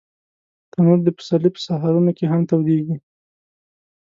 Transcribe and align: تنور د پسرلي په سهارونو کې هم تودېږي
تنور 0.71 0.97
د 1.03 1.07
پسرلي 1.17 1.49
په 1.53 1.59
سهارونو 1.65 2.11
کې 2.17 2.25
هم 2.31 2.41
تودېږي 2.49 2.97